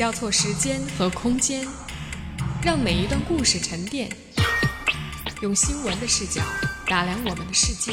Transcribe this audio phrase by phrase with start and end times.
[0.00, 1.68] 交错时间和空间，
[2.62, 4.08] 让每一段故事沉淀。
[5.42, 6.40] 用新闻的视角
[6.86, 7.92] 打量我们的世界，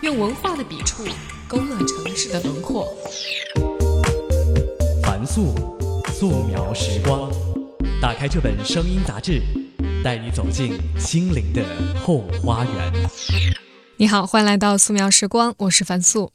[0.00, 1.04] 用文化的笔触
[1.48, 2.86] 勾勒城市的轮廓。
[5.02, 5.56] 凡素，
[6.12, 7.28] 素描时光。
[8.00, 9.42] 打开这本声音杂志，
[10.04, 11.64] 带你走进心灵的
[12.00, 12.92] 后花园。
[13.96, 16.30] 你好，欢迎来到素描时光，我是凡素。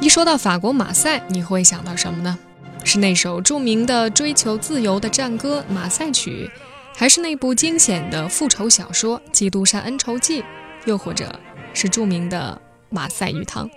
[0.00, 2.38] 一说到法国马赛，你会想到什么呢？
[2.84, 6.48] 是那首著名的追求自由的战歌《马赛曲》，
[6.94, 10.42] 还是那部惊险的复仇小说《基督山恩仇记》，
[10.84, 11.34] 又或者
[11.72, 13.68] 是著名的马赛鱼汤？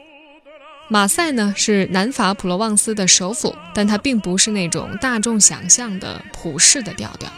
[0.90, 7.30] 马赛呢是南法普罗旺斯的首府，但它并不是那种大众想象的普世的调调。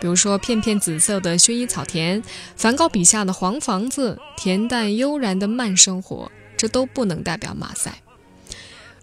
[0.00, 2.22] 比如说，片片紫色的薰衣草田，
[2.56, 7.94] 梵高笔下的黄房子，恬淡悠然的慢生活，这都不能代表马赛。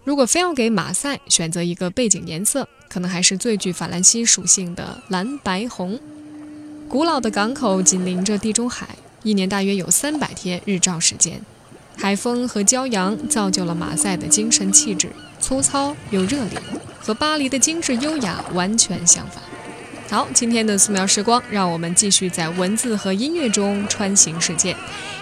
[0.06, 5.98] 如果非要给马赛选择一个背景颜色，可能还是最具法兰西属性的蓝白红。
[6.88, 8.88] 古老的港口紧邻着地中海，
[9.24, 11.40] 一年大约有三百天日照时间。
[11.96, 16.62] 海风和骄阳造就了马赛的精神气质，粗糙又热烈，
[17.00, 19.42] 和巴黎的精致优雅完全相反。
[20.08, 24.74] 好，今天的素描时光，让我们继续在文字和音乐中穿行世界。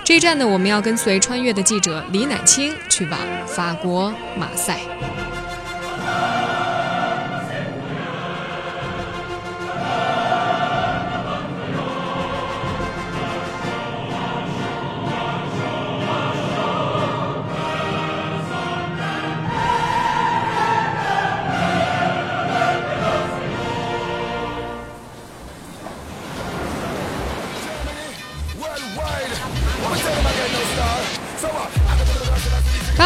[0.04, 4.78] 这一站呢，我们要跟随穿越的记者李乃清去往法国马赛。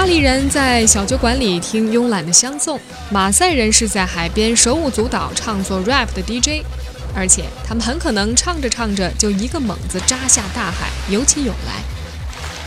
[0.08, 6.64] 巴黎人在小酒馆里听慵懒的相送，马赛人是在海边手舞足蹈唱作 rap 的 DJ，
[7.14, 11.82] 而且他们很可能唱着唱着就一个猛子扎下大海，游起泳来。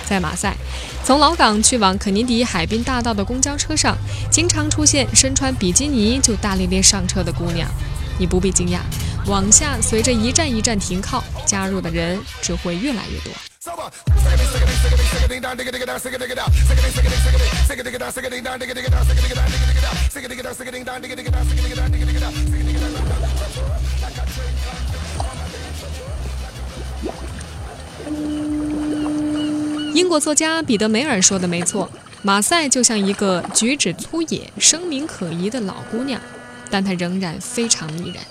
[0.08, 0.56] 在马赛，
[1.04, 3.98] 从老港去往肯尼迪海滨大道的公交车上，
[4.30, 7.68] 经常出现身穿比基尼就大咧咧上车的姑娘。
[8.20, 8.82] 你不必惊讶，
[9.26, 13.34] 往下随着一站一站停靠，加入的人只会越来越多。
[29.94, 31.90] 英国作家彼得梅尔说的没错，
[32.22, 36.20] 马赛就像一个举止粗野、声名可疑的老姑娘，
[36.70, 38.24] 但她仍然非常迷人。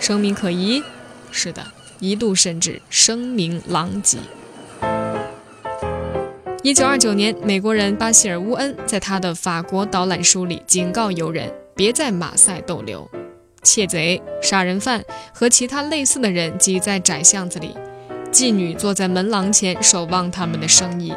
[0.00, 0.82] 声名可疑，
[1.30, 1.66] 是的，
[1.98, 4.18] 一度甚至声名狼藉。
[6.64, 13.06] 一九二九年，美国人巴希尔·乌恩在他的法国导览书里警告游人别在马赛逗留，
[13.62, 15.04] 窃贼、杀人犯
[15.34, 17.76] 和其他类似的人挤在窄巷子里，
[18.32, 21.12] 妓女坐在门廊前守望他们的生意。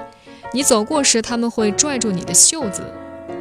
[0.52, 2.84] 你走过时，他们会拽住你的袖子。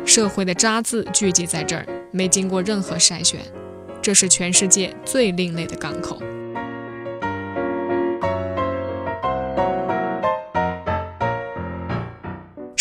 [0.04, 3.40] 社会的渣滓聚集在这儿，没经过任何筛选，
[4.00, 6.22] 这是全世界最另类的港口。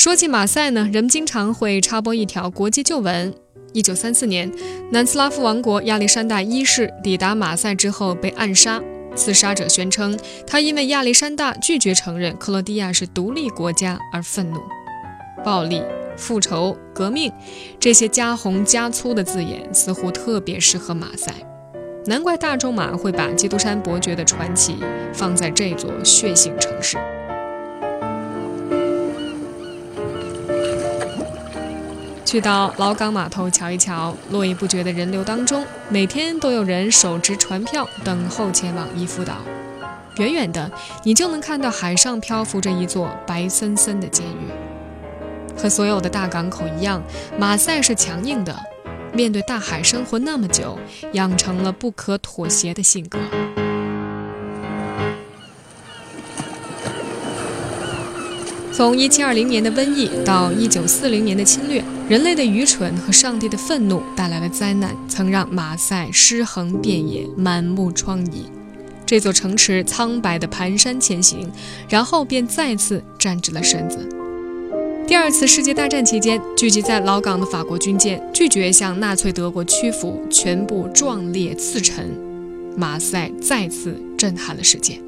[0.05, 3.33] 说起马赛呢，人们经常会插播一条国际旧闻：
[3.73, 4.51] 一九三四年，
[4.91, 8.79] 南斯拉夫王国亚历山大一世抵达马赛之后被暗杀。
[9.15, 14.59] 刺杀者宣称，他因为亚历山大拒绝承认克罗地亚是独立国家而愤怒。
[15.43, 15.81] 暴力、
[16.15, 17.33] 复仇、革命，
[17.79, 21.33] 这些加红加粗的字眼似乎特别适合马赛。
[22.05, 24.75] 难怪大仲马会把基督山伯爵的传奇
[25.11, 26.99] 放在这座血腥城市。
[32.35, 39.35] 去到老港码头瞧一瞧，络绎不绝的人流当中，每天都有人手持船票等候前往伊夫岛。
[40.17, 40.69] 远远的，
[41.03, 44.51] 你就能看到海上漂浮着一座白森森的监狱。
[45.57, 47.01] 和所有的大港口一样，
[47.39, 48.53] 马赛是强硬的，
[49.13, 50.77] 面对大海生活那么久，
[51.13, 53.17] 养成了不可妥协的性格。
[58.75, 68.39] 从1720年的瘟疫到1940年的侵略，人类的愚蠢和上帝的愤怒带来的灾难，曾让马赛尸横遍野，满目疮痍。
[69.05, 71.49] 这座城池苍白地蹒跚前行，
[71.87, 73.97] 然后便再次站直了身子。
[75.07, 82.11] 第二次世界大战期间，聚集在老港的法国军舰拒绝向纳粹德国屈服，全部壮烈刺沉。
[82.75, 84.99] 马赛再次震撼了世界。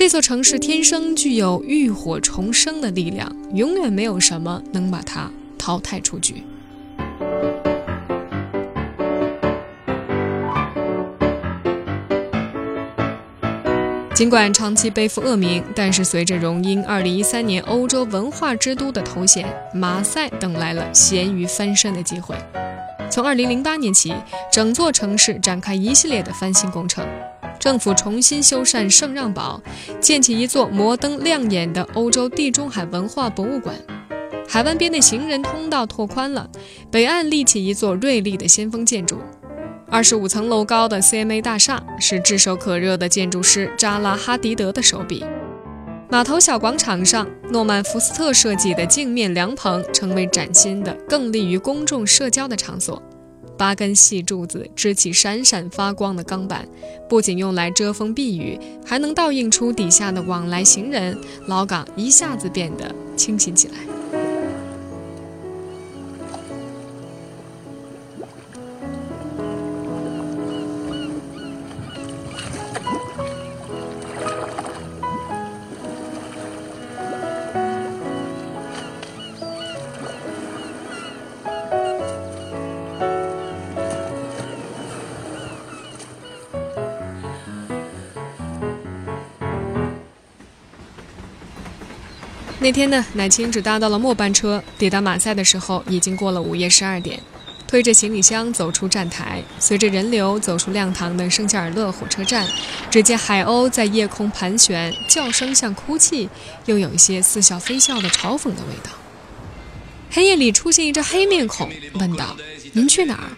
[0.00, 6.42] 这座城市天生具有浴火重生的力量永远没有什么能把它淘汰出局。
[14.14, 22.34] 尽管长期背负恶名但是随着荣膺二零一三年欧洲文化之都的头衔马赛等来了咸鱼翻身的机会。
[23.10, 24.14] 从二零零八年起
[24.50, 27.04] 整座城市展开一系列的翻新工程
[27.60, 29.62] 政府重新修缮圣让堡，
[30.00, 33.76] 建起一座摩登亮眼的欧洲地中海文化博物馆。
[34.48, 36.48] 海湾边的行人通道拓宽了，
[36.90, 39.18] 北岸立起一座锐利的先锋建筑。
[39.90, 45.22] 二十五层楼高的 CMA 大厦是炙手可热的建筑师扎拉哈迪德的手笔。
[46.08, 53.00] 码头小广场上，诺曼福斯特设计的镜面凉棚成为崭新的、更利于公众社交的场所。
[53.60, 56.66] 八根细柱子支起闪闪发光的钢板，
[57.10, 61.14] 不仅用来遮风避雨，还能倒映出底下的往来行人。
[61.46, 63.99] 老港一下子变得清新起来。
[92.62, 97.18] 那天呢，乃青只搭到了末班车，抵达马赛的时候已经过了午夜十二点。
[97.66, 102.46] 推着行李箱走出站台，随着人流走出亮堂的圣加尔勒火车站，
[102.90, 106.28] 只见海鸥在夜空盘旋，叫声像哭泣，
[106.66, 108.90] 又有一些似笑非笑的嘲讽的味道。
[110.10, 112.36] 黑夜里出现一只黑面孔，问道
[112.74, 113.30] ：“您去哪儿？”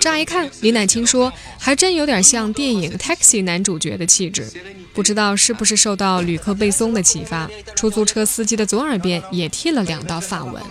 [0.00, 4.48] 乍一看，李乃清说：“还真有点像电影《Taxi》男主角的气质。”
[4.94, 10.62] 不知道是不是受到旅客背诵的启发，出租车司机的左耳边也剃了两道发纹。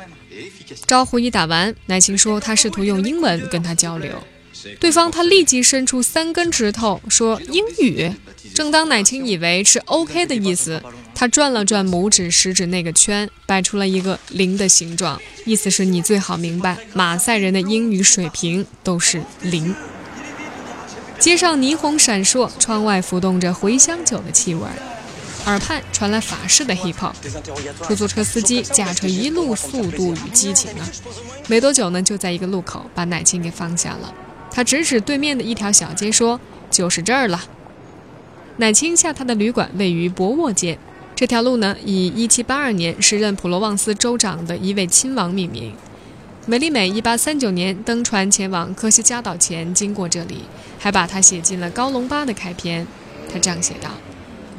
[0.88, 4.12] 招呼一打完，乃青说他试图用英文跟他交流，
[4.80, 8.12] 对方他立即伸出三根指头说英语。
[8.56, 10.82] 正当乃青以为是 OK 的意思，
[11.16, 19.74] 他转了转拇指、食指那个圈，摆出了一个零的形状，意思是你最好明白，马赛人的英语水平都是零。
[21.24, 24.68] 街上霓虹闪烁，窗外浮动着茴香酒的气味，
[25.46, 27.14] 耳畔传来法式的 hip hop。
[27.82, 30.86] 出租车司机驾车一路速度与激情啊！
[31.48, 34.14] 没多久呢，就在一个路口把奶青给放下了。
[34.52, 36.38] 他指指对面的一条小街说
[36.70, 37.42] ：“就是这儿了。”
[38.58, 40.78] 奶青下榻的旅馆位于博沃街。
[41.16, 45.74] 这条路呢，以1782年时任普罗旺斯州长的一位亲王命名。
[46.46, 50.44] 美丽美1839年登船前往科西嘉岛前经过这里。
[50.84, 52.86] 还把它写进了《高隆巴》的开篇。
[53.32, 53.90] 他这样写道：“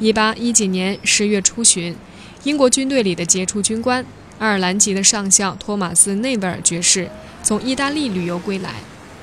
[0.01, 1.95] 一八一几年十月初旬，
[2.41, 4.03] 英国军队里的杰出军官、
[4.39, 7.07] 爱尔兰籍的上校托马斯·内维尔爵士
[7.43, 8.73] 从意大利旅游归来，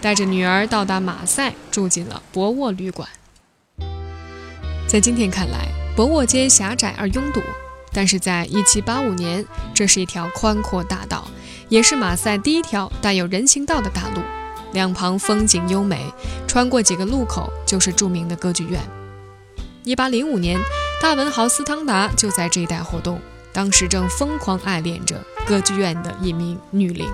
[0.00, 3.08] 带着女儿到达马赛，住进了博沃旅馆。
[4.86, 5.66] 在今天看来，
[5.96, 7.40] 博沃街狭窄而拥堵，
[7.92, 9.44] 但是在一七八五年，
[9.74, 11.28] 这是一条宽阔大道，
[11.72, 14.20] 也是马赛第一条带有人行道的大路。”
[14.74, 16.04] 两旁风景优美，
[16.46, 18.78] 穿过几个路口就是著名的歌剧院。
[19.82, 20.60] 一八零五年，
[21.00, 23.18] 大文豪斯汤达就在这一带活动，
[23.54, 27.08] 当时正疯狂爱恋着歌剧院的一名女伶。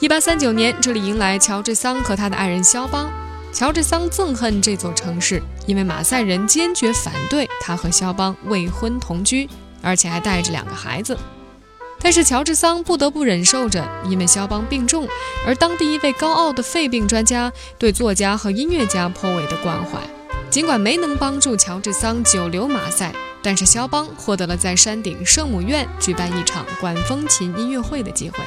[0.00, 3.08] 一八三九年，这里迎来乔治桑和他的爱人肖邦。
[3.52, 9.48] 乔治桑憎恨这座城市，因为马赛人坚决反对他和肖邦未婚同居，
[9.82, 11.16] 而且还带着两个孩子。
[12.02, 15.06] 但是乔治桑不得不忍受着，因为肖邦病重，
[15.46, 20.00] 而当地一位高傲的肺病专家对作家和音乐家颇为的关怀。
[20.48, 28.38] 尽管没能帮助乔治桑久留马赛，但是肖邦获得了在山顶圣母院举办一场管风琴音乐会的机会。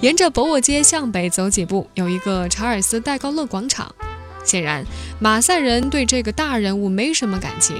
[0.00, 3.94] 沿着博沃街向北走几步，有一个查尔斯戴高乐广场。
[4.42, 4.84] 显然，
[5.20, 7.76] 马赛人对这个大人物没什么感情。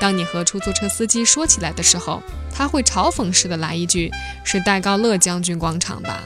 [0.00, 2.22] 当你和出租车司机说起来的时候，
[2.52, 4.10] 他会嘲讽似的来一句
[4.44, 6.22] ：“是戴高乐将军广场吧？”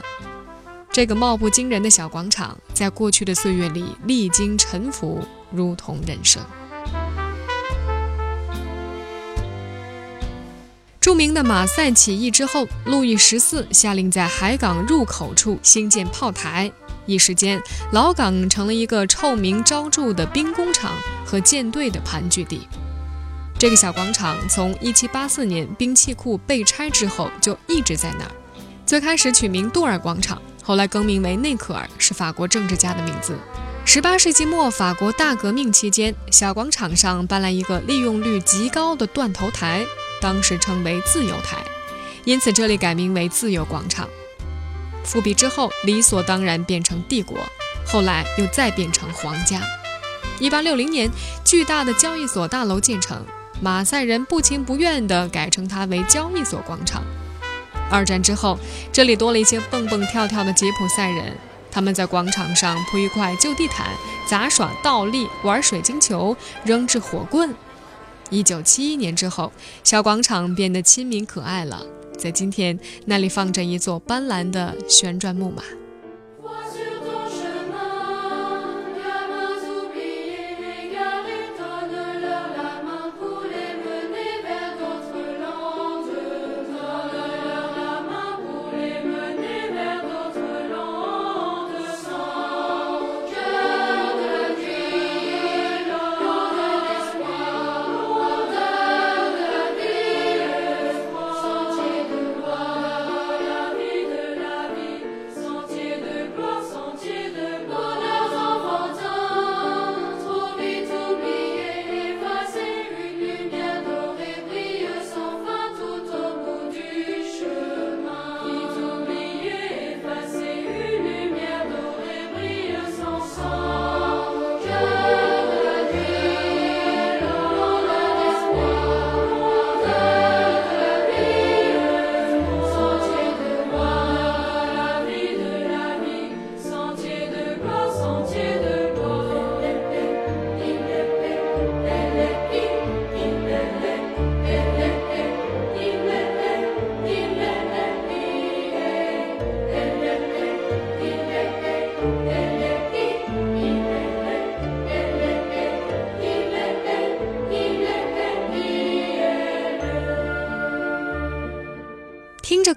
[0.91, 6.41] 这个貌不惊人的小广场，在过去的岁月里历经沉浮，如同人生。
[10.99, 16.69] 著名的马赛起义之后，路易十四下令在海港入口处兴建炮台，
[17.05, 17.61] 一时间，
[17.93, 20.91] 老港成了一个臭名昭著的兵工厂
[21.25, 22.67] 和舰队的盘踞地。
[23.59, 28.31] 这个小广场从1784年兵器库被拆之后就一直在那儿。
[28.85, 33.37] 最开始取名杜尔广场，后来更名为内克尔，是法国政治家的名字。
[33.85, 39.85] 18世纪末法国大革命期间，小广场上搬来一个利用率极高的断头台，
[40.21, 41.57] 当时称为自由台，
[42.23, 44.07] 因此这里改名为自由广场。
[45.03, 47.37] 复辟之后，理所当然变成帝国。
[47.85, 49.59] 后来又再变成皇家。
[50.39, 51.11] 一八六零年，
[51.43, 53.25] 巨大的交易所大楼建成，
[53.61, 57.03] 马赛人不情不愿地改称它为交易所广场。
[57.91, 58.57] 二战之后，
[58.91, 61.35] 这里多了一些蹦蹦跳跳的吉普赛人，
[61.71, 63.87] 他们在广场上铺一块旧地毯，
[64.27, 67.53] 杂耍倒立，玩水晶球，扔掷火棍。
[68.29, 69.51] 一九七一年之后，
[69.83, 71.83] 小广场变得亲民可爱了，
[72.17, 75.63] 在今天，那里放着一座斑斓的旋转木马。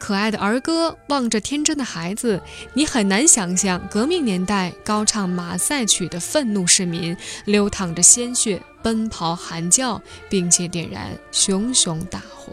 [0.02, 2.42] 可爱的儿歌，望着天真的孩子，
[2.74, 12.52] 你很难想象革命年代高唱马赛曲的愤怒市民流淌着鲜血，奔跑喊叫，并且点燃熊熊大火。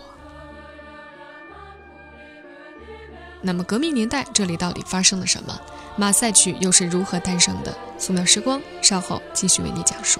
[3.41, 5.59] 那么，革命年代这里到底发生了什么？
[5.97, 7.75] 马赛曲又是如何诞生的？
[7.97, 10.19] 素描时光稍后继续为你讲述。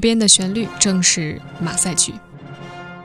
[0.00, 2.14] 边的旋律正是马赛曲。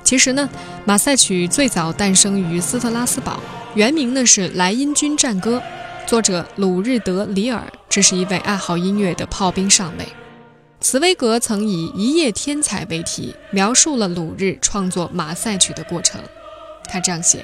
[0.03, 0.49] 其实呢，
[0.85, 3.39] 马赛曲最早诞生于斯特拉斯堡，
[3.73, 5.61] 原名呢是《莱茵军战歌》，
[6.09, 10.07] 作者鲁日德·里尔，这是一位爱好音乐的炮兵上尉。
[10.79, 16.21] 茨威格曾以“一夜天才”为题，描述了鲁日创作马赛曲的过程。
[16.87, 17.43] 他这样写：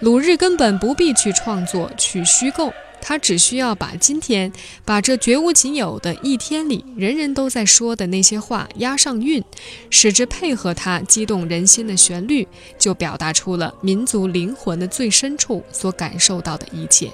[0.00, 2.72] 鲁日根本不必去创作，去虚构。
[3.08, 4.52] 他只需要把今天，
[4.84, 9.44] 把这绝无仅有的一天里人人都在说的那些话押上韵，
[9.90, 17.12] 使之配合他激动人心的旋律，就表达出了民族灵魂的最深处所感受到的一切。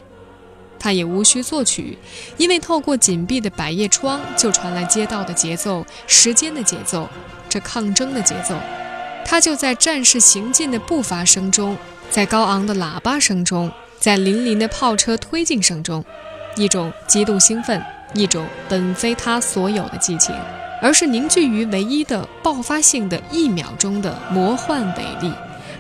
[0.79, 1.99] 他也无需作曲，
[2.39, 7.07] 因为透过紧闭的百叶窗就传来街道的节奏、时间的节奏、
[7.51, 8.59] 这抗争的节奏。
[9.27, 11.77] 他就在战士行进的步伐声中，
[12.11, 13.71] 在高昂的喇叭声中，
[14.03, 16.05] 在凛凛的炮车推进声中，
[16.57, 17.81] 一种极度兴奋，
[18.15, 20.35] 一种本非他所有的激情，
[20.83, 25.33] 而是凝聚于唯一的爆发性的一秒钟的魔幻伟力，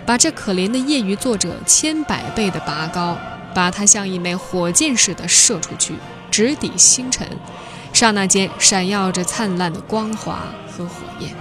[0.07, 3.19] 把这可怜的业余作者千百倍的拔高，
[3.52, 5.97] 把它像一枚火箭似的射出去，
[6.31, 7.26] 直抵星辰，
[7.93, 11.33] 刹那间闪耀着灿烂的光华和火焰。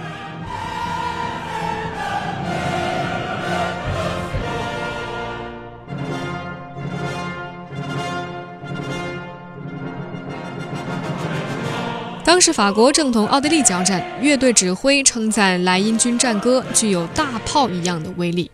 [12.24, 18.48] 当时法国正同奥地利交战，乐队指挥称赞莱茵军战歌具有大炮一样的威力。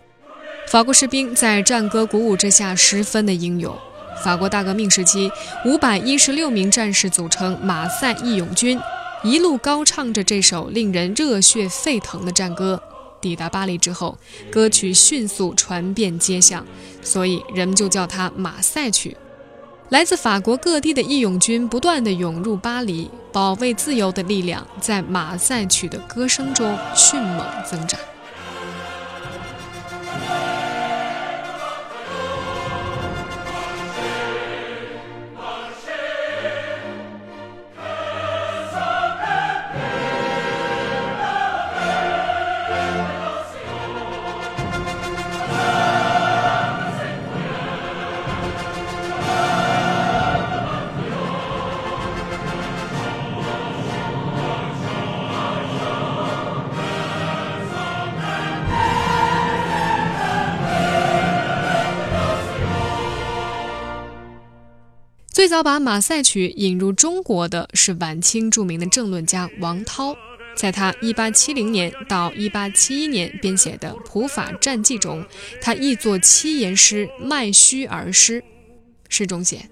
[0.69, 3.77] 法国士兵在战歌鼓舞之下十分的英勇。
[4.25, 5.31] 法国大革命时期，
[5.67, 8.81] 五百一十六名战士组成马赛义勇军，
[9.23, 12.83] 一路高唱着这首令人热血沸腾的战歌。
[13.21, 14.17] 抵达巴黎之后，
[14.51, 16.65] 歌曲迅速传遍街巷，
[17.03, 19.15] 所以人们就叫它马赛曲。
[19.91, 27.99] 来自法国各地的义勇军不断地涌入巴黎，保卫自由的力量在马赛曲的歌声中迅猛增长。
[65.59, 70.17] 最早把马赛曲引入中国的是晚清著名的政论家王涛，
[70.55, 75.27] 在他1870年到1871年编写的《普法战记》中，
[75.61, 78.41] 他译作七言诗《卖虚儿诗》，
[79.09, 79.69] 诗中写：“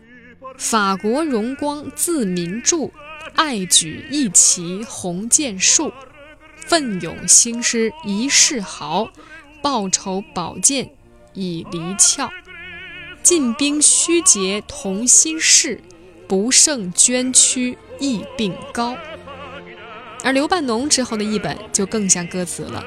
[0.59, 2.91] 法国荣光自民著，
[3.37, 5.93] 爱举义旗红剑树，
[6.57, 9.09] 奋勇兴师一世豪，
[9.63, 10.91] 报仇宝剑
[11.33, 12.29] 以离鞘。”
[13.27, 15.81] 进兵虚节同心事，
[16.29, 18.97] 不胜捐躯亦病高。
[20.23, 22.85] 而刘半农之后的译本就更像歌词了：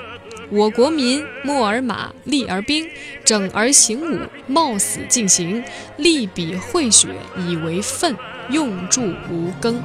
[0.49, 2.87] 我国民默而马，立而兵，
[3.25, 5.61] 整而行伍，冒死进行，
[5.97, 7.09] 立笔绘血
[7.45, 8.15] 以为粪，
[8.49, 9.83] 用助无更。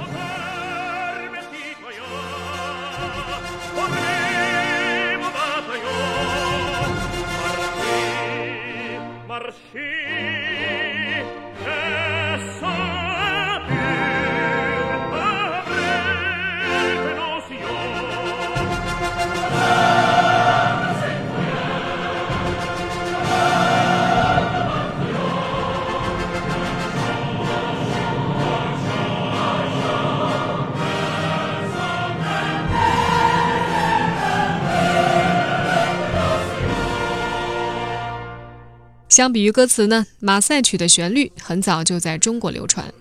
[39.14, 42.92] 相比于歌词呢，马赛曲的旋律很早就在中国流传。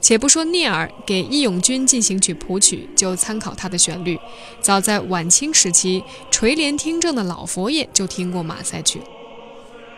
[0.00, 4.18] 且不说聂耳给《义勇军进行曲》谱曲，就参考他的旋律。
[4.62, 8.98] 早在晚清时期，垂帘听政的老佛爷就听过马赛曲。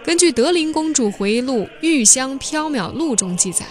[0.05, 3.65] 根据德龄公主回忆录《玉香缥缈录》中记载，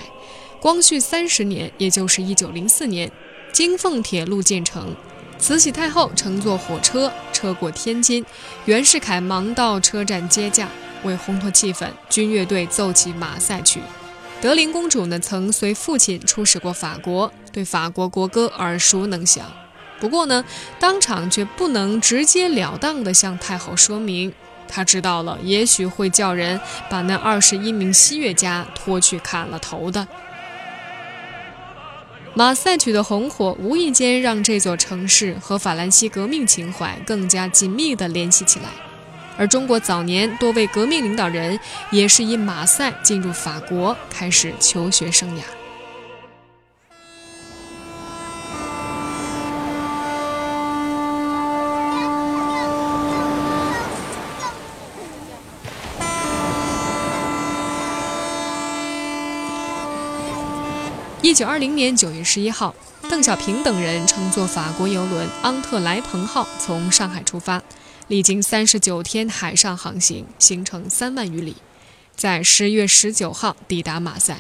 [0.61, 3.11] 光绪三十年，也就是一九零四年，
[3.51, 4.95] 京凤铁路建成，
[5.37, 8.25] 慈禧太后乘坐火车车过天津，
[8.63, 10.69] 袁世凯忙到车站接驾。
[11.03, 13.81] 为烘托气氛，军乐队奏起马赛曲。
[14.41, 19.45] 德龄公主呢，曾随父亲出使过法国，对法国国歌耳熟能详。
[19.99, 20.45] 不过呢，
[20.79, 24.33] 当场却不能直截了当地向太后说明。
[24.67, 30.07] 她知道了，也许会叫人把那二十一名西乐家拖去砍了头的。
[32.35, 38.69] 马赛曲的红火，无意间让这座城市和法兰西革命情怀更加紧密地联系起来。
[39.39, 41.57] 而中国早年多位革命领导人
[41.91, 45.41] 也是以马赛进入法国，开始求学生涯。
[61.21, 62.75] 一九二零年九月十一号，
[63.09, 67.61] 邓小平等人乘坐法国游轮“昂特莱蓬号”从上海出发。
[68.09, 71.57] 历经三十九天海上航行，行程三万余里，
[72.15, 74.39] 在十月十九号抵达马赛。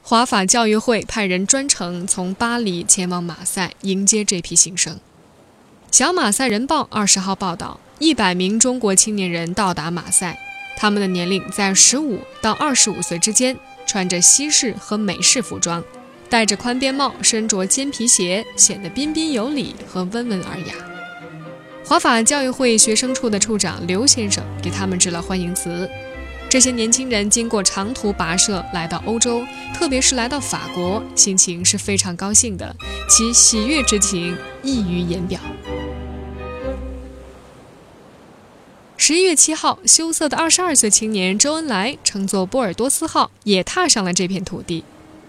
[0.00, 5.00] 华法教育会派人专程从巴黎前往马赛迎接这批新生。
[5.90, 10.38] 小马赛人报二十号报道，一百名中国青年人到达马赛，
[10.76, 15.82] 他们的年龄在十五到二十五岁之间，穿着西式和美式服装，
[16.30, 20.74] 戴着宽边帽，身着尖皮鞋，显得彬彬有礼和温文尔雅。
[21.88, 25.88] 华法教育会学生处的处长刘先生给他们致了欢迎词。
[26.46, 32.76] 这些年轻人经过长途跋涉来到欧洲，特别是来到法国，心情是非常高兴的，
[33.08, 35.40] 其喜悦之情溢于言表。
[38.98, 44.84] 十一月七号，羞涩的二十二岁青年周恩来乘坐波尔多斯号也踏上了这片土地。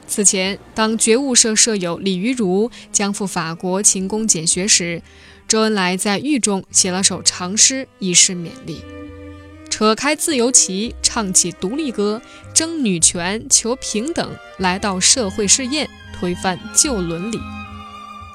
[0.10, 5.02] 此前，当觉悟社舍友李于儒将赴法国勤工俭学时，
[5.50, 8.86] 周恩来在狱中写了首长诗以示勉励
[9.68, 12.22] ：“扯开自由旗，唱起独立歌，
[12.54, 17.42] 争女权，求平等，来到社会试验，推翻旧伦理。”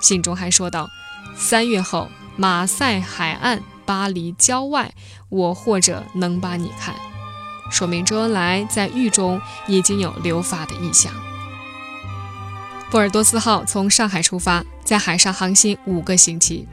[0.03, 0.91] 信中还说道
[1.39, 4.95] ：“三月后，马赛海岸。”巴黎郊外，
[5.29, 6.95] 我或者能把你看，
[7.71, 11.13] 说明周恩来在狱中已经有留法的意向。
[12.91, 16.67] 波尔多斯号从上海出发，在海上航行五个星期。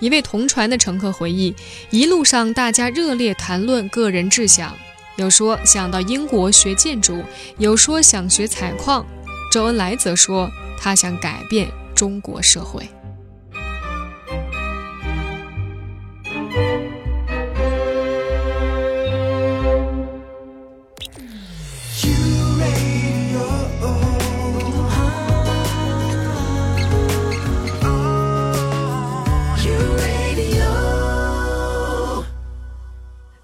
[0.00, 1.54] 一位同船的乘客回忆，
[1.90, 4.74] 一路上大家热烈谈论个人志向，
[5.16, 7.22] 有说想到英国学建筑，
[7.58, 9.06] 有说想学采矿。
[9.52, 12.88] 周恩来则说，他想改变中国社会。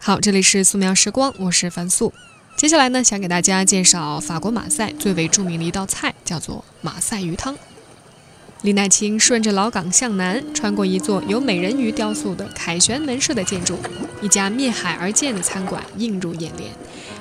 [0.03, 2.11] 好，这里是素描时光，我是樊素。
[2.57, 7.55] 接下来呢，想给大家介绍法国马赛最为著名的一道菜，叫做马赛鱼汤。
[8.63, 13.79] 李乃清顺着老港向南，穿过一座有美人鱼雕塑的凯旋门式的建筑，
[14.23, 16.71] 一家面海而建的餐馆映入眼帘。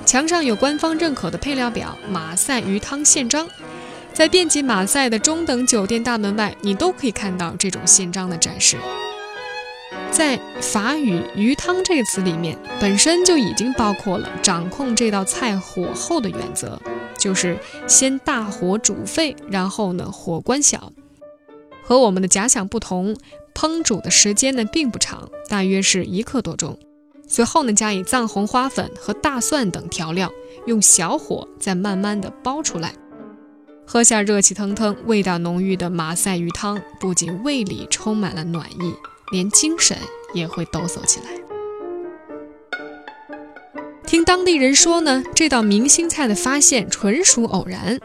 [0.06, 3.46] 墙上有官方认可的配料表——马赛鱼汤宪章。
[4.14, 8.78] 在遍及马赛的中等酒店大门外，你都可以看到这种宪章的展示。
[10.12, 16.80] 在法语“鱼汤”这个词里面，本身就已经包括了掌控这道菜火候的原则，
[17.18, 20.92] 就是先大火煮沸，然后呢火关小。
[21.84, 23.16] 和我们的假想不同，
[23.54, 26.78] 烹煮的时间呢并不长，大约是一刻多钟。
[27.28, 30.32] 随后呢加以藏红花粉和大蒜等调料，
[30.66, 32.94] 用小火再慢慢的煲出来。
[33.86, 38.94] 喝下热气腾腾、味道浓郁的马赛鱼汤，不仅胃里充满了暖意。
[39.32, 39.98] 连精神
[40.34, 41.26] 也会抖擞起来。
[44.06, 48.00] 听当地人说呢，这道明星菜的发现纯属偶然。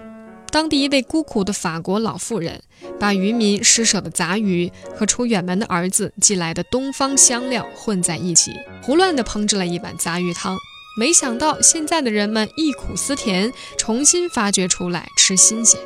[0.50, 2.62] 当地一位孤苦的法国老妇人，
[3.00, 10.56] 把渔民施舍的杂鱼和出远门的儿子寄来的东方香料混在一起，胡乱地烹制了一碗杂鱼汤。
[10.96, 15.80] 没想到现在的人们忆苦思甜，重新发掘出来吃新鲜。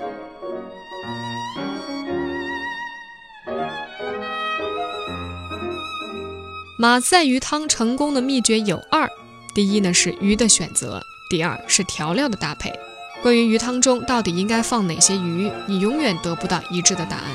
[6.81, 9.11] 马赛鱼汤成功的秘诀有二：
[9.53, 12.73] 第一呢是鱼的选择，第二是调料的搭配。
[13.21, 17.35] 关于鱼汤中到底应该放哪些鱼，你永远得不到一致的答案。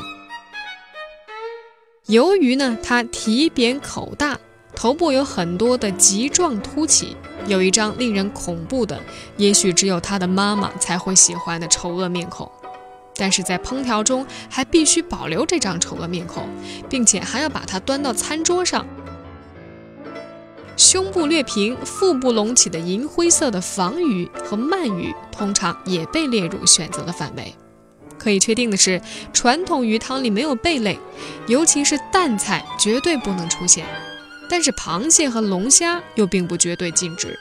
[2.08, 4.39] 鱿鱼呢，它体扁口大，
[4.77, 8.97] 头部有很多的棘状凸起，有一张令人恐怖的，
[9.36, 12.49] 也许只有它的妈妈才会喜欢的丑恶面孔。
[13.17, 16.47] 但是在烹调中还必须保留这张丑恶面孔，
[16.89, 18.88] 并且还要把它端到餐桌上。
[20.75, 27.53] 胸部略平、腹部隆起的银灰色的房鱼和鳗鱼，通常也被列入选择的范围。
[28.17, 29.01] 可以确定的是，
[29.33, 30.97] 传统鱼汤里没有贝类，
[31.47, 33.86] 尤其是淡菜绝对不能出现。
[34.49, 37.38] 但是螃蟹和龙虾又并不绝对禁止。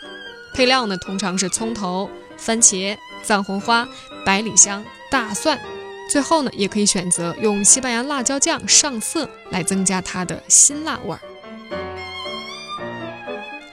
[0.54, 3.86] 配料呢，通常是葱头、番茄、藏红花、
[4.24, 5.58] 百里香、大蒜。
[6.10, 11.20] 最后呢，也可以选择用西班牙辣椒酱上色，来增加它的辛辣味儿。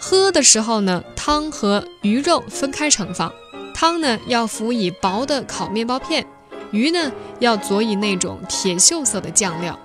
[0.10, 3.32] 喝的时候呢，汤和鱼肉分开盛放，
[3.76, 6.26] 汤呢要辅以薄的烤面包片，
[6.72, 9.78] 鱼呢要佐以那种铁锈色的酱料。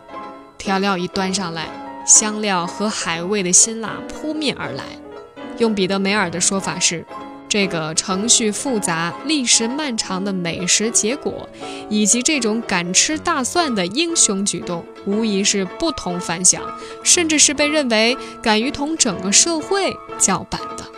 [0.57, 1.69] 调料一端上来，
[2.07, 4.85] 香料和海味的辛辣扑面而来。
[5.59, 7.05] 用彼得梅尔的说法是。
[7.55, 11.49] 这个程序复杂、历史漫长的美食结果，
[11.89, 16.61] 以及这种敢吃大蒜的英雄举动，无疑是不同凡响，
[17.05, 20.94] 甚至是被认为敢于同整个社会叫板的。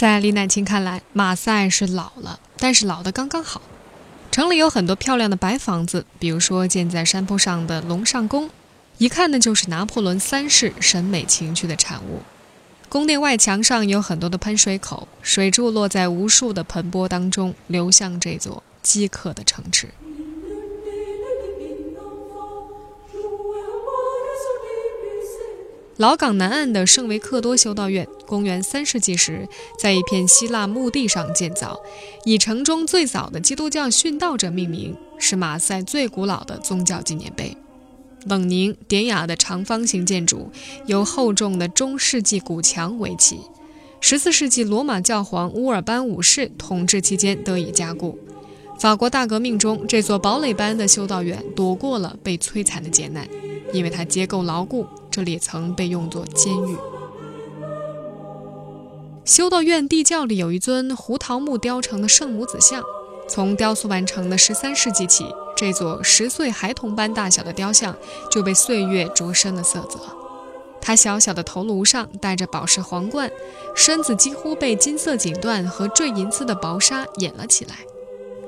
[0.00, 3.60] 在李乃清看来，马赛是老了，但是老得刚刚好。
[4.30, 8.48] 城里有很多漂亮的白房子，比如说建在山坡上的龙上宫，
[8.96, 12.22] 一看呢就是拿破仑三世审美情趣的产物。
[12.88, 19.90] 宫殿外墙上有很多的喷水口，水柱落在无数的盆钵当中，流向这座饥渴的城池。
[25.98, 31.80] 老港南岸的圣维克多修道院，公元三世纪时在一片希腊墓地上建造，
[32.24, 37.56] 以城中最早的基督教殉道者命名，是马赛最古老的宗教纪念碑。
[38.26, 40.52] 冷凝典雅的长方形建筑，
[40.86, 43.40] 由厚重的中世纪古墙围起。
[44.00, 48.16] 十四世纪罗马教皇乌尔班五世统治期间得以加固。
[48.78, 53.28] 法国大革命中，这座堡垒般的修道院躲过了被摧残的劫难，
[53.72, 54.86] 因为它结构牢固。
[55.10, 56.76] 这里曾被用作监狱。
[59.24, 62.82] 修道院地窖里有一尊胡桃木雕成的圣母子像，
[63.28, 65.24] 从雕塑完成的十三世纪起，
[65.56, 67.96] 这座十岁孩童般大小的雕像
[68.30, 70.00] 就被岁月灼深了色泽。
[70.80, 73.30] 他小小的头颅上戴着宝石皇冠，
[73.76, 77.74] 身子几乎被金色锦缎和坠银丝的薄纱掩了起来。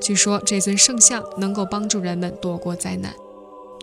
[0.00, 3.14] 据说这尊圣像能够帮助人们躲过灾难。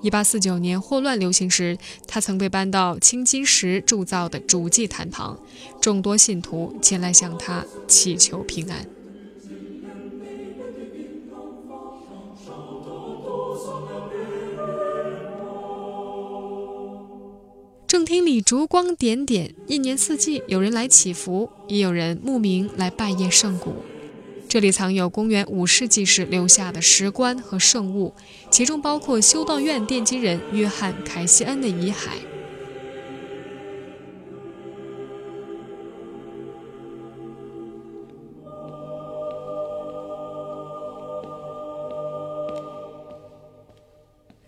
[0.02, 5.38] 一八四九年霍乱流行时，他曾被搬到青金石铸造的主祭坛旁，
[5.82, 8.86] 众多信徒前来向他祈求平安。
[17.88, 23.74] 正厅里烛光点点，一年四季有人来祈福，也有人慕名来拜谒圣骨。
[24.50, 28.16] 这里藏有公元五世纪时留下的石棺和圣物，
[28.50, 32.08] 其中包括修道院奠基人约翰·凯西恩的遗骸。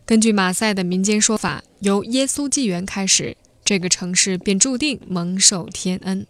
[0.03, 6.25] 根据马赛的民间说法，由耶稣纪元开始，这个城市便注定蒙受天恩。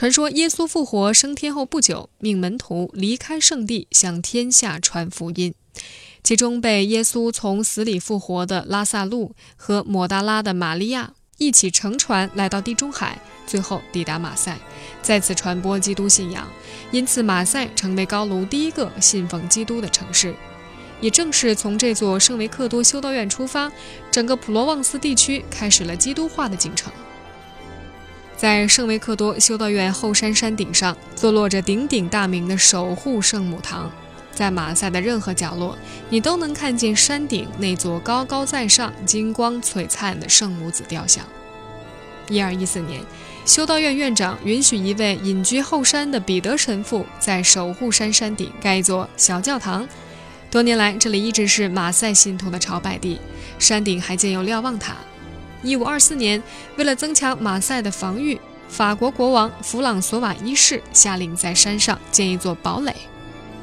[0.00, 5.52] 传说耶稣复活升天后不久，命门徒离开圣地，向天下传福音。
[6.24, 14.58] 其中被耶稣从死里复活的拉萨路和抹大拉的玛利亚一起乘船来到地中海，最后抵达马赛，
[15.02, 16.48] 再次传播基督信仰。
[16.90, 20.34] 因此，马赛成为高卢第一个信奉基督的城市。
[21.02, 23.70] 也正是从这座圣维克多修道院出发，
[24.10, 26.90] 整个普罗旺斯地区开始了基督化的进程。
[28.40, 33.92] 在圣维克多修道院后山山顶上，坐落着鼎鼎大名的守护圣母堂。
[34.32, 35.76] 在马赛的任何角落，
[36.08, 41.22] 你都能看见山顶那座高高在上、金光璀璨的圣母子雕像。
[42.30, 43.02] 一二一四年，
[43.44, 49.86] 修道院院长允许一位隐居后山的彼得神父在守护山山顶盖一座小教堂。
[50.50, 53.20] 多年来，这里一直是马赛信徒的朝拜地。
[53.58, 54.96] 山顶还建有瞭望塔。
[55.62, 56.42] 一五二四年，
[56.76, 62.94] 为了增强马赛的防御，法国国王弗朗索瓦一世下令在山上建一座堡垒。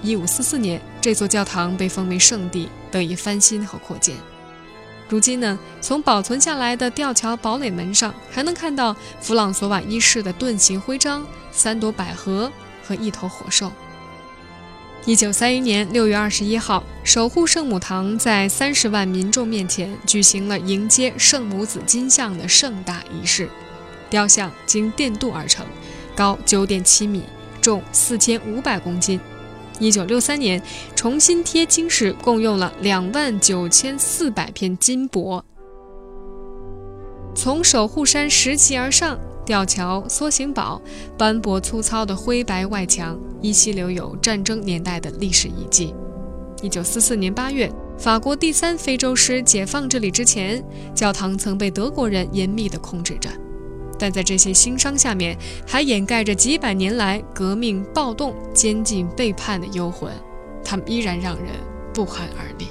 [0.03, 4.15] 一五四四年，这座教堂被封为圣地，得以翻新和扩建。
[5.09, 12.51] 如今呢，从保存下来的吊桥堡垒门上，还能看到弗朗索瓦一世的盾形徽章、三朵百合
[12.85, 13.71] 和一头火兽。
[15.07, 23.49] 一九三一年六月二十一号，守护圣母堂在三十万民众面前举行了迎接圣母子金像的盛大仪式。
[24.09, 25.65] 雕像经电镀而成，
[26.13, 27.23] 高九点七米，
[27.61, 29.17] 重四千五百公斤。
[29.79, 30.61] 一九六三年
[30.93, 35.41] 重新贴金时，共用了两万九千四百片金箔。
[37.33, 39.17] 从守护山拾级而上。
[39.47, 40.81] 吊桥、梭形堡、
[41.17, 45.95] 斑驳粗糙的灰白外墙，依稀留有战争年代的历史遗迹。
[46.61, 50.61] 一九四四年八月，法国第三非洲师解放这里之前，
[50.93, 53.29] 教堂曾被德国人严密地控制着。
[53.97, 60.11] 但在这些新伤下面，还掩盖着几百年来革命暴动、监禁背叛的幽魂，
[60.61, 61.53] 他们依然让人
[61.93, 62.67] 不寒而栗。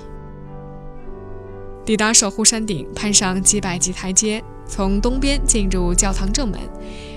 [1.86, 4.44] 抵达守护山顶，攀上几百级台阶。
[4.68, 6.60] 从东边进入教堂正门，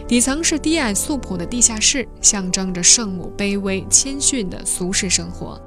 [0.08, 5.60] 底层是低矮素朴的地下室，象征着圣母卑微谦逊的俗世生活。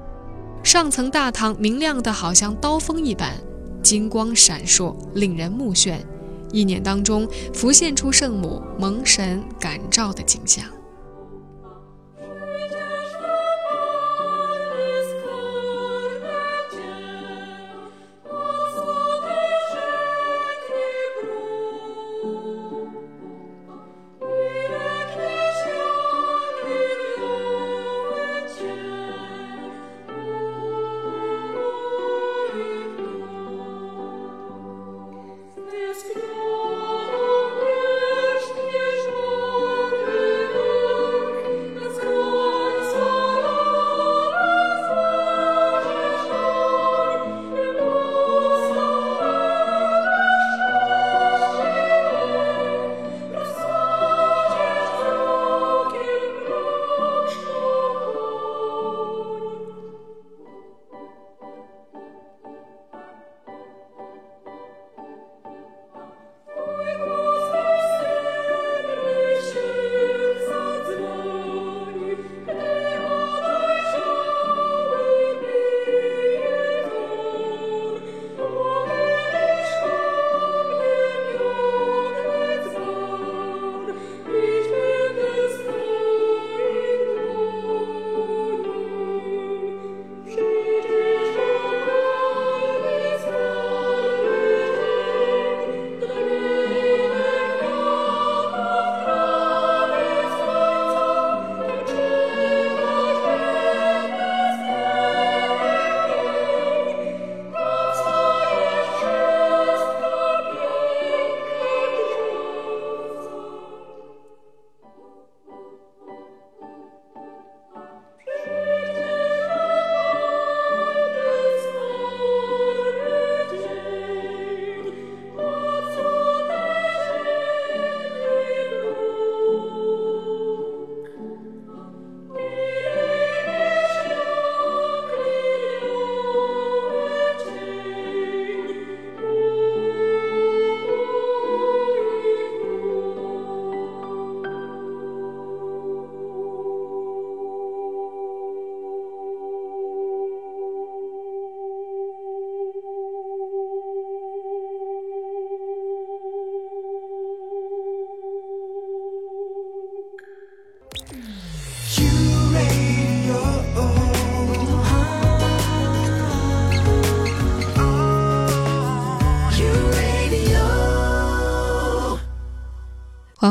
[0.62, 3.33] 上层大堂明亮的好像刀锋一般，
[3.83, 5.97] 金光闪烁，令人目眩。
[6.53, 10.64] 一年当中浮现出圣母蒙神感召的景象。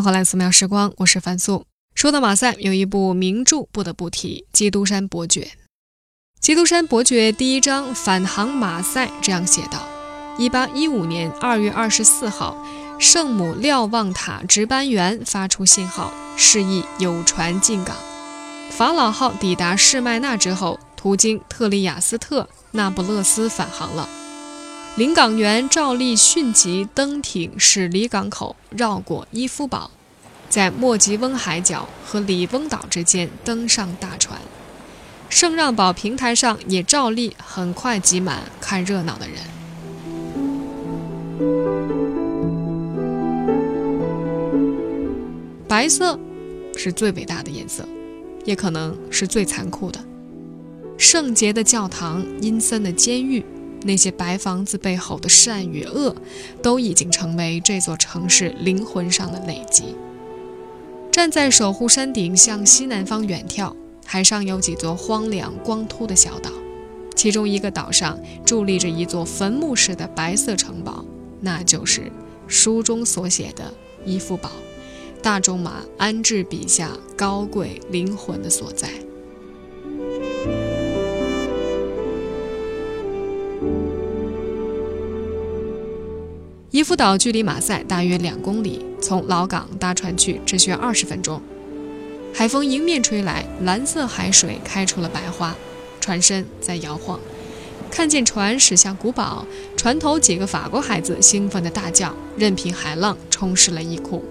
[0.02, 1.68] 欢迎回来，素描时光，我是樊素。
[1.94, 5.42] 说到马赛，有一部名著不得不提《基督山伯爵》。
[6.40, 9.88] 《基督山伯爵》第一章返航马赛这样写道：
[10.40, 12.66] 一八一五年二月二十四号，
[12.98, 17.96] 圣母瞭望塔值班员发出信号，示意有船进港。
[18.72, 24.10] 法老号抵达士麦那之后，途经特里亚斯特、那不勒斯返航了。
[24.98, 29.90] 临港员照例迅即登艇驶离港口，绕过伊夫堡，
[30.50, 34.42] 在莫吉翁海角和里翁岛之间登上大船。
[35.30, 39.38] 圣让堡平台上也照例很快挤满看热闹的人。
[45.70, 46.20] 白色
[46.76, 47.88] 是最伟大的颜色，
[48.44, 50.04] 也可能是最残酷的。
[50.98, 53.44] 圣洁的教堂，阴森的监狱。
[53.84, 56.16] 那些白房子背后的善与恶，
[56.62, 59.96] 都已经成为这座城市灵魂上的累积。
[61.12, 63.74] 站在守护山顶，向西南方远眺，
[64.06, 66.50] 海上有几座荒凉光秃的小岛，
[67.16, 71.04] 其中一个岛上伫立着一座坟墓式的白色城堡，
[71.42, 72.12] 那就是
[72.48, 73.74] 书中所写的
[74.06, 74.52] 伊夫堡，
[75.22, 78.90] 大仲马安置笔下高贵灵魂的所在。
[86.72, 91.42] 伊夫岛距离马赛大约两公里，从老港搭船去只需要二十分钟。
[92.34, 95.54] 海风迎面吹来，蓝色海水开出了白花，
[96.00, 97.20] 船身在摇晃。
[97.92, 99.46] 看见船驶向古堡，
[99.76, 104.24] 船头几个法国孩子兴奋地大叫，任凭海浪冲湿了衣裤。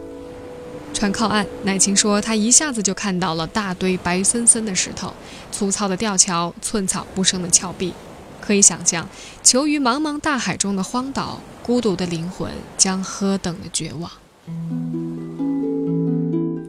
[0.94, 5.12] 船靠岸，乃晴说他一下子就看到了大堆白森森的石头、
[5.52, 7.92] 粗糙的吊桥、寸草不生的峭壁。
[8.40, 9.06] 可以想象，
[9.42, 11.38] 囚于茫茫大海中的荒岛。
[11.70, 14.10] 孤独的灵魂将何等的绝望！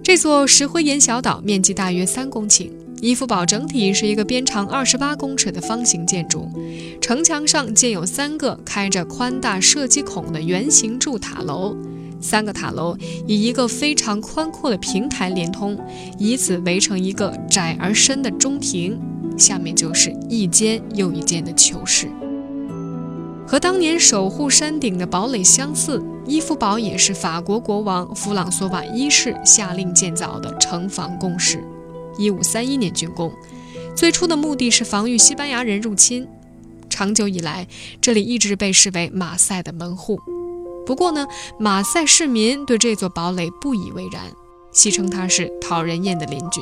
[0.04, 2.70] 这座石灰岩小岛面积大约三公顷，
[3.02, 6.48] 伊夫堡整体是一个边长二十八公尺的方形建筑，
[7.02, 11.76] 城墙上建有三个开着宽大射击孔的圆形柱塔楼，
[12.22, 12.96] 三个塔楼
[13.26, 15.76] 以一个非常宽阔的平台连通，
[16.20, 19.02] 以此围成一个窄而深的中庭，
[19.36, 22.08] 下面就是一间又一间的囚室。
[23.52, 31.62] 和当年守护山顶的堡垒相似，伊夫堡也是法国国王弗朗索瓦一世下令建造的城防工事。
[32.18, 33.30] 一五三一年竣工，
[33.94, 36.26] 最初的目的是防御西班牙人入侵。
[36.90, 37.68] 长久以来，
[38.00, 40.18] 这里一直被视为马赛的门户。
[40.86, 41.28] 不过呢，
[41.60, 44.32] 马赛市民对这座堡垒不以为然，
[44.72, 46.62] 戏称它是讨人厌的邻居。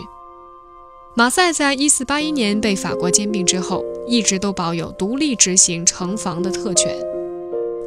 [1.19, 6.95] 马赛在一四八一年被法国兼并之后，一直都保有独立执行城防的特权。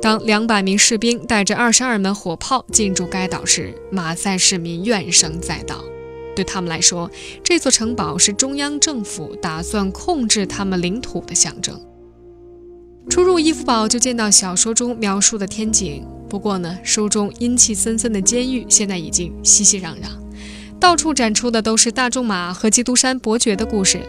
[0.02, 5.82] 当两百名士兵带着二十二门火炮进驻该岛时，马赛市民怨声载道。
[6.36, 7.10] 对他们来说，
[7.42, 11.80] 这座城堡是中央政府打算控制他们领土的象征。
[13.08, 16.06] 出入伊夫堡，就见到小说中描述的天井。
[16.28, 20.20] 不过呢，书中阴气森森的监狱现在已经熙熙攘攘。
[20.82, 24.00] 到处展出的都是大仲马和基督山伯爵的故事。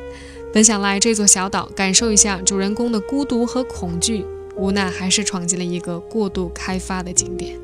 [0.52, 7.56] 本想来这座小岛感受一下主人公的孤独和恐惧，无奈还是闯进了一个过度开发的景点。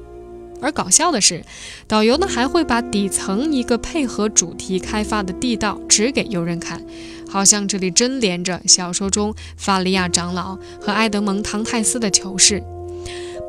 [0.62, 1.43] 而搞笑的是，
[1.88, 6.80] 导游呢还会把底层一个配合主题开发的地道指给游人看，
[7.28, 12.62] 好像这里真连着小说中法利亚长老和埃德蒙·唐泰斯的囚室。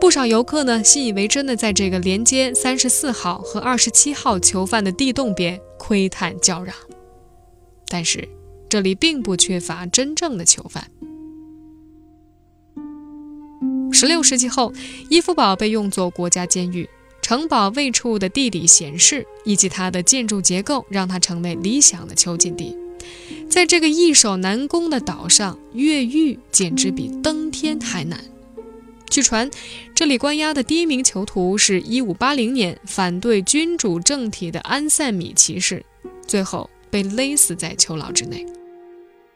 [0.00, 6.74] 不少游客呢，信以为真的在这个连接三十四号和二十七号囚犯的地洞边窥探叫嚷。
[7.86, 8.26] 但是，
[8.68, 10.90] 这里并不缺乏真正的囚犯。
[13.92, 14.72] 十六世纪后，
[15.10, 16.88] 伊夫堡被用作国家监狱，
[17.20, 22.74] 城堡位处的地理闲适以及它的建筑结构，让它成为理想的囚禁地。
[23.50, 28.24] 在这个易守难攻的岛上，越狱简直比登天还难。
[29.10, 29.50] 据传，
[29.92, 35.84] 这里关押的第一名囚徒是一五八零年反对君主政体的安塞米骑士，
[36.28, 38.46] 最后被勒死在囚牢之内。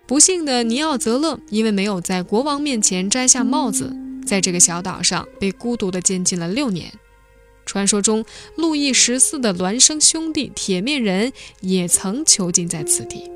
[0.06, 3.92] 不幸的尼奥泽勒因为没有在国王面前摘下帽子，
[4.24, 6.92] 在这个小岛上被孤独地监禁了六年。
[7.66, 8.24] 传说中，
[8.56, 13.28] 路易十四的孪生兄弟铁面人也曾囚禁在此地。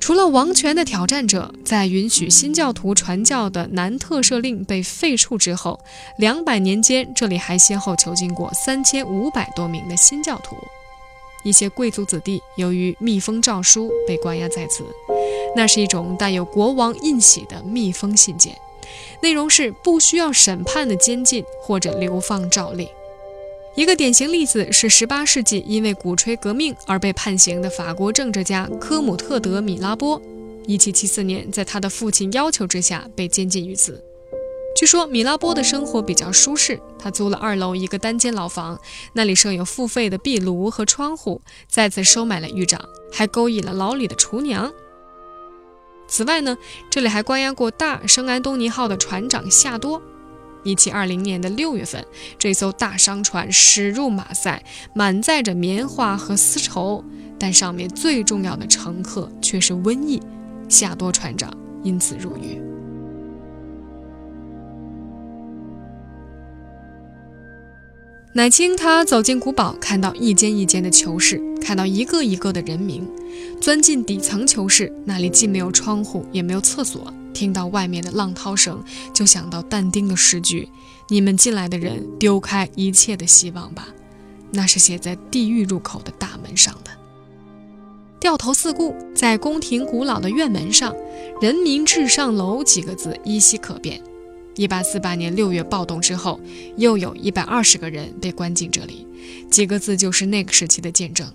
[0.00, 5.78] 除了王权的挑战者，在允许新教徒传教的南特赦令被废黜之后，
[6.16, 10.56] 两百年间，这里还先后囚禁过三千五百多名的新教徒。
[11.44, 14.84] 一些贵族子弟由于密封诏书被关押在此，
[15.54, 18.56] 那是一种带有国王印玺的密封信件，
[19.22, 22.88] 内容是不需要审判的监禁或者流放诏令。
[23.76, 30.20] 一个典型例子是18世纪因为鼓吹革命而被判刑的法国政治家科姆特德米拉波。
[30.66, 34.02] 1774年，在他的父亲要求之下被监禁于此。
[34.76, 38.78] 据说米拉波的生活比较舒适，他租了二楼一个单间牢房，
[39.12, 42.80] 那里设有付费的壁炉和窗户，再次收买了狱长，
[43.12, 44.72] 还勾引了牢里的厨娘。
[46.08, 46.58] 此外呢，
[46.90, 50.02] 这里还关押过大圣安东尼号的船长夏多。
[50.64, 52.04] 一七二零年的六月份，
[52.38, 54.62] 这艘大商船驶入马赛，
[54.94, 57.04] 满载着棉花和丝绸，
[57.38, 60.20] 但上面最重要的乘客却是瘟疫。
[60.68, 61.52] 夏多船长
[61.82, 62.60] 因此入狱。
[68.32, 73.04] 乃清他走进古堡，看到一间一间的囚室，看到一个一个的人名，
[73.60, 77.12] 钻进底层囚室，那里既没有窗户，也没有厕所。
[77.34, 78.80] 听到外面的浪涛声，
[79.12, 80.68] 就想到但丁的诗句
[81.10, 83.88] ：“你们进来的人，丢开一切的希望吧。”
[84.52, 86.90] 那是写在地狱入口的大门上的。
[88.20, 90.94] 掉头四顾，在宫廷古老的院门上
[91.42, 94.00] ，“人民至上楼”几个字依稀可辨。
[94.56, 96.40] 一八四八年六月暴动之后，
[96.76, 99.06] 又有一百二十个人被关进这里，
[99.50, 101.32] 几个字就是那个时期的见证。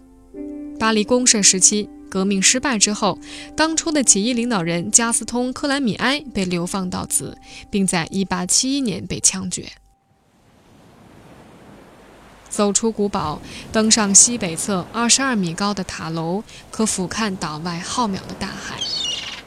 [0.78, 3.18] 巴黎公社时期，革命失败之后，
[3.56, 7.38] 当初的起义领导人加斯通·克兰米埃被流放到此，
[7.72, 9.72] 并在一八七一年被枪决。
[12.50, 13.42] 走出古堡，
[13.72, 18.80] 登上西北侧二十二米高的塔楼，可俯瞰岛外浩渺的大海。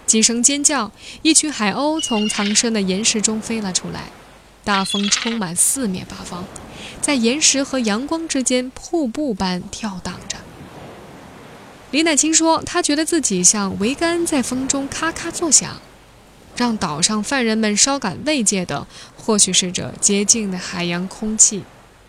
[0.09, 0.91] 几声尖叫，
[1.21, 4.05] 一群海鸥从藏身的岩石中飞了出来。
[4.65, 6.47] 大风充满四面八方，
[7.03, 10.39] 在岩石和阳光之间瀑布般跳荡着。
[11.91, 15.77] 李乃清说：“他觉得自己像桅杆在风中咔咔作响，
[16.57, 21.65] 让岛上犯人们稍感慰藉的，或许是这洁净的海洋空气，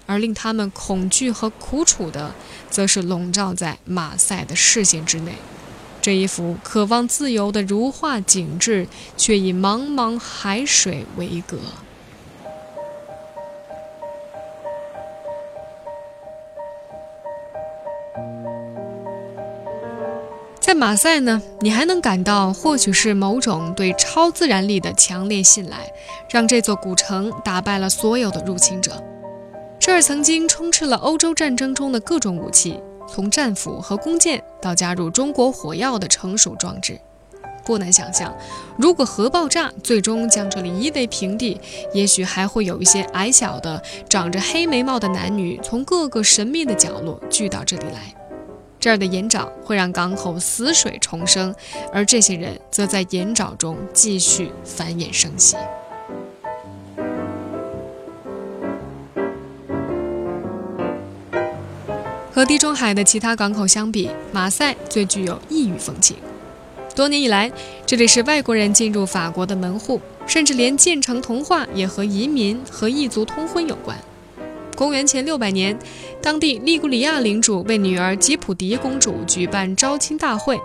[0.05, 2.33] 而令他们恐惧和苦楚的，
[2.69, 5.35] 则是笼罩在马赛的视线之内。”
[6.01, 8.87] 这一幅渴望自由的如画景致，
[9.17, 11.57] 却以茫茫海水为隔。
[20.59, 25.91] 在马赛呢，你还能感到，或许是某种对超自然力的强烈信赖，
[26.29, 29.03] 让这座古城打败了所有的入侵者。
[29.79, 32.79] 这儿曾经充斥了欧洲战争中的各种武器。
[33.11, 36.99] 从战斧和弓箭到加入中国火药的成熟装置，
[37.65, 38.33] 不难想象，
[38.77, 41.59] 如果核爆炸最终将这里夷为平地，
[41.93, 48.13] 也许还会有一些矮小的、长着黑眉毛的男女从各个神秘的角落聚到这里来。
[48.79, 51.53] 这儿的盐沼会让港口死水重生，
[51.91, 55.57] 而这些人则在盐沼中继续繁衍生息。
[62.39, 66.15] 和地中海的其他港口相比，马赛最具有异域风情。
[66.95, 67.51] 多年以来，
[67.85, 73.97] 这里是外国人进入法国的门户，甚至连建成童话也和移民和异族通婚有关。
[74.73, 75.77] 公元前六百年，
[76.21, 80.57] 当地利古里亚领主为女儿吉普迪公主举办招亲大会，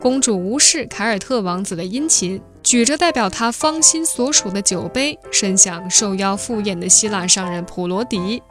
[0.00, 8.42] 公主无视凯尔特王子的殷勤，举着代表她芳心所属的酒杯，伸向受邀赴宴的希腊商人普罗迪。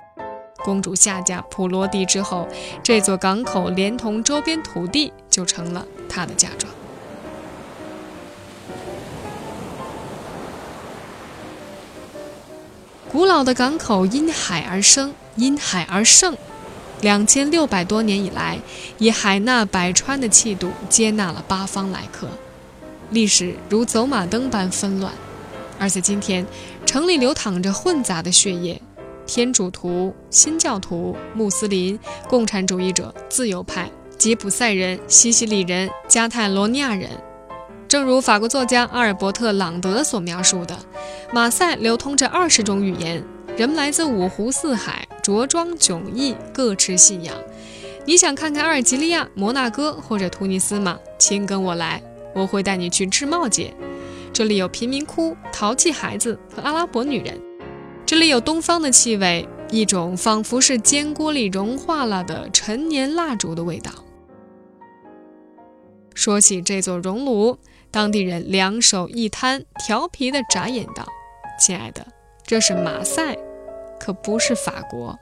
[0.64, 2.48] 公主下嫁普罗迪之后，
[2.84, 6.72] 这座港口连同周边土地就成了她的嫁妆。
[13.12, 16.38] 古老的港口因海而生，因海而盛。
[17.02, 18.60] 两千六百多年以来，
[18.98, 22.28] 以海纳百川的气度接纳了八方来客。
[23.10, 25.14] 历史如走马灯般纷乱，
[25.80, 26.46] 而在今天，
[26.86, 28.80] 城里流淌着混杂的血液。
[29.30, 37.12] 天主徒、新教徒、穆斯林、共产主义者、自由派、吉普赛人、西西里人、加泰罗尼亚人，
[37.88, 40.76] 正如法国作家阿尔伯特·朗德所描述的，
[41.32, 43.24] 马赛流通着二十种语言，
[43.56, 47.36] 人们来自五湖四海，着装迥异，各持信仰。
[48.06, 50.98] 你想看看阿尔及利亚、摩纳哥或者突尼斯吗？
[51.20, 52.02] 请跟我来，
[52.34, 53.72] 我会带你去制帽节。
[54.34, 57.40] 这里有贫民窟、淘气孩子和阿拉伯女人。
[58.10, 63.92] 这里有东方的气味，一种仿佛是煎锅里融化了的陈年蜡烛的味道。
[66.16, 67.60] 说起这座熔炉，
[67.92, 71.06] 当地人两手一摊，调皮的眨眼道
[71.62, 72.04] ：“亲爱的，
[72.44, 73.38] 这是马赛，
[74.00, 75.16] 可不是法国。”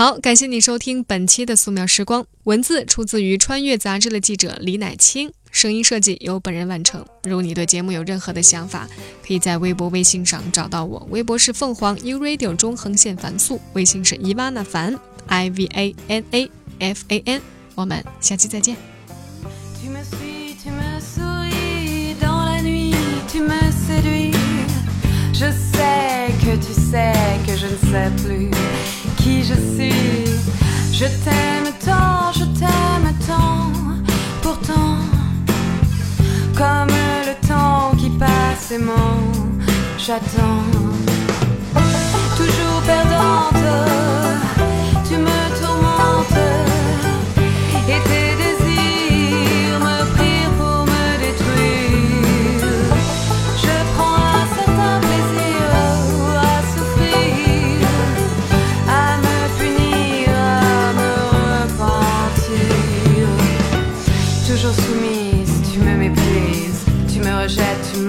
[0.00, 7.04] 好，感谢你收听本期的素描时光，文字出自于《穿越》杂志的记者李乃清，声音设计由本人完成。
[7.24, 8.88] 如果你对节目有任何的想法，
[9.22, 17.42] 可以在微博、微信上找到我，微博是凤凰 U Radio 中横线凡素，微信是伊娃那凡 I V A N A F A N，
[17.74, 18.78] 我们下期再见。
[29.30, 30.24] Qui je suis.
[30.92, 33.72] Je t'aime tant, je t'aime tant,
[34.42, 34.98] pourtant,
[36.56, 36.94] comme
[37.28, 39.22] le temps qui passe aimant,
[39.98, 40.66] j'attends.
[42.36, 43.66] Toujours perdante,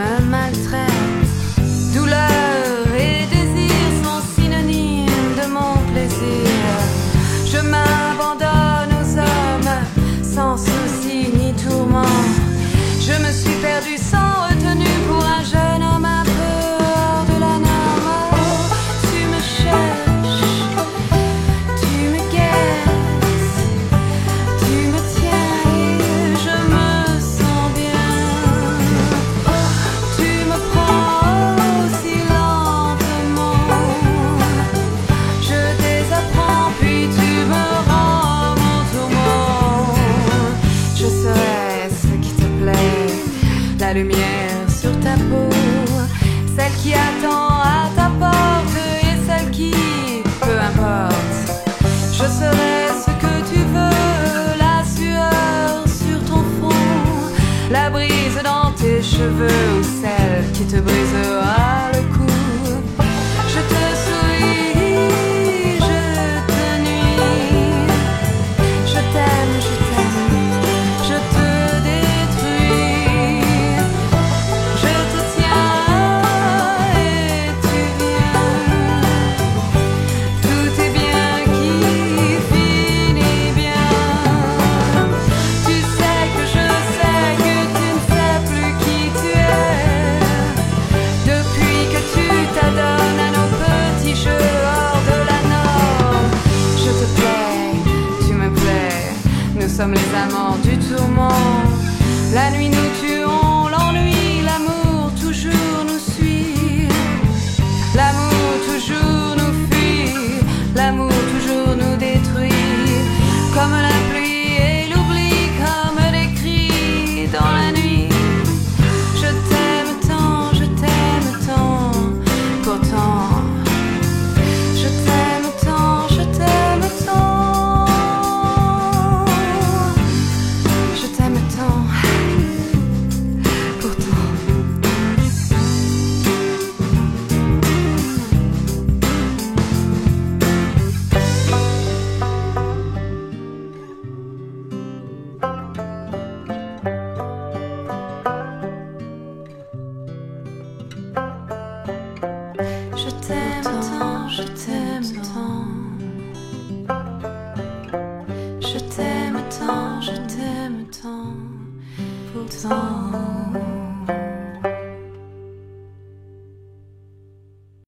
[0.01, 0.60] my